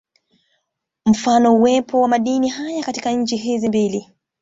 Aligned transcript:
Mfano 1.05 1.53
uwepo 1.53 2.01
wa 2.01 2.07
madini 2.07 2.47
haya 2.49 2.83
katika 2.83 3.11
nchi 3.11 3.37
hizi 3.37 3.67
mbili 3.67 4.09